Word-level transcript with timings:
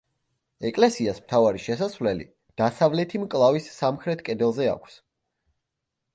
ეკლესიას 0.69 1.19
მთავარი 1.25 1.61
შესასვლელი 1.65 2.25
დასავლეთი 2.63 3.23
მკლავის 3.27 3.69
სამხრეთ 3.77 4.27
კედელზე 4.31 4.69
აქვს. 4.75 4.99